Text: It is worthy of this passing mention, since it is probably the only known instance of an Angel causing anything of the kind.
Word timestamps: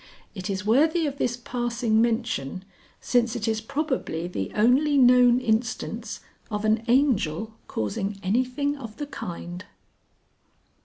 It 0.33 0.49
is 0.49 0.65
worthy 0.65 1.05
of 1.05 1.19
this 1.19 1.37
passing 1.37 2.01
mention, 2.01 2.65
since 2.99 3.35
it 3.35 3.47
is 3.47 3.61
probably 3.61 4.27
the 4.27 4.51
only 4.55 4.97
known 4.97 5.39
instance 5.39 6.21
of 6.49 6.65
an 6.65 6.83
Angel 6.87 7.53
causing 7.67 8.19
anything 8.23 8.75
of 8.75 8.97
the 8.97 9.05
kind. 9.05 9.63